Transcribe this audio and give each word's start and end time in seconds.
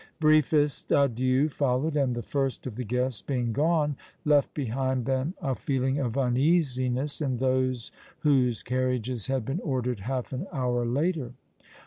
Briefest 0.19 0.91
adieux 0.91 1.47
followed, 1.47 1.95
and 1.95 2.15
the 2.15 2.23
first 2.23 2.65
of 2.65 2.75
the 2.75 2.83
guests 2.83 3.21
being 3.21 3.53
gone, 3.53 3.95
left 4.25 4.51
behind 4.55 5.05
them 5.05 5.35
a 5.39 5.53
feeling 5.53 5.99
of 5.99 6.17
uneasiness 6.17 7.21
in 7.21 7.37
those 7.37 7.91
whose 8.21 8.63
carriages 8.63 9.27
had 9.27 9.45
been 9.45 9.59
ordered 9.59 9.99
half 9.99 10.33
an 10.33 10.47
hour 10.51 10.87
later. 10.87 11.33